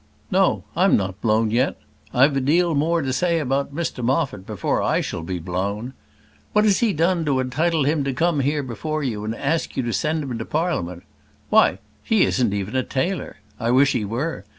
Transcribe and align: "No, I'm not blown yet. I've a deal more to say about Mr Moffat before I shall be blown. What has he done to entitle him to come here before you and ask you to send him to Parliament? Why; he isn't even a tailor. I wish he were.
"No, 0.31 0.63
I'm 0.75 0.97
not 0.97 1.21
blown 1.21 1.51
yet. 1.51 1.77
I've 2.11 2.35
a 2.35 2.41
deal 2.41 2.73
more 2.73 3.03
to 3.03 3.13
say 3.13 3.37
about 3.37 3.71
Mr 3.71 4.03
Moffat 4.03 4.47
before 4.47 4.81
I 4.81 4.99
shall 4.99 5.21
be 5.21 5.37
blown. 5.37 5.93
What 6.53 6.65
has 6.65 6.79
he 6.79 6.91
done 6.91 7.23
to 7.25 7.39
entitle 7.39 7.83
him 7.83 8.03
to 8.05 8.11
come 8.15 8.39
here 8.39 8.63
before 8.63 9.03
you 9.03 9.23
and 9.23 9.35
ask 9.35 9.77
you 9.77 9.83
to 9.83 9.93
send 9.93 10.23
him 10.23 10.35
to 10.39 10.43
Parliament? 10.45 11.03
Why; 11.51 11.77
he 12.03 12.23
isn't 12.23 12.51
even 12.51 12.75
a 12.75 12.81
tailor. 12.81 13.41
I 13.59 13.69
wish 13.69 13.91
he 13.91 14.03
were. 14.03 14.43